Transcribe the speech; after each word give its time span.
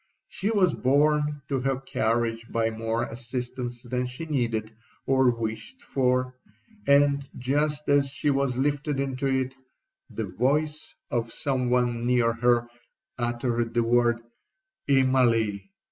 She 0.29 0.49
was 0.49 0.73
borne 0.73 1.43
to 1.49 1.59
her 1.59 1.79
carriage 1.79 2.47
by 2.51 2.71
more 2.71 3.03
assistants 3.03 3.83
than 3.83 4.07
she 4.07 4.25
needed 4.25 4.75
or 5.05 5.29
wished 5.29 5.83
for—and 5.83 7.29
just 7.37 7.87
as 7.87 8.09
she 8.09 8.31
was 8.31 8.57
lifted 8.57 8.99
into 8.99 9.27
it, 9.27 9.53
the 10.09 10.25
voice 10.25 10.95
of 11.11 11.31
some 11.31 11.69
one 11.69 12.07
near 12.07 12.33
her 12.33 12.67
uttered 13.19 13.75
the 13.75 13.83
word 13.83 14.21
'Immalee!' 14.89 15.69